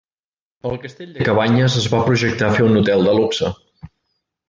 Al 0.69 0.79
castell 0.85 1.11
de 1.17 1.27
Cabanyes 1.27 1.77
es 1.83 1.87
va 1.93 2.01
projectar 2.09 2.53
fer 2.59 2.69
un 2.71 2.83
hotel 2.83 3.09
de 3.11 3.19
luxe. 3.23 3.57